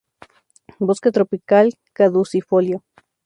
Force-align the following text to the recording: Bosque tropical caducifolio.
Bosque 0.87 1.11
tropical 1.17 1.65
caducifolio. 1.97 2.77